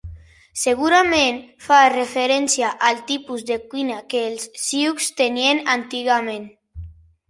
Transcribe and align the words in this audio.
Segurament, 0.61 1.37
fa 1.65 1.77
referència 1.97 2.73
al 2.89 3.05
tipus 3.13 3.47
de 3.53 3.61
cuina 3.69 4.01
que 4.15 4.27
els 4.33 4.51
Sioux 4.67 5.15
tenien 5.25 5.67
antigament. 5.81 6.55